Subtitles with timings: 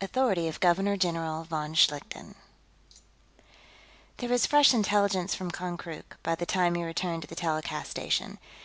[0.00, 0.06] VIII.
[0.06, 2.34] Authority of Governor General von Schlichten
[4.16, 8.40] There was fresh intelligence from Konkrook, by the time he returned to the telecast station.